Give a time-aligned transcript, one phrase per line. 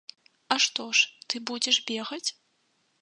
[0.53, 2.27] А што ж ты будзеш бегаць?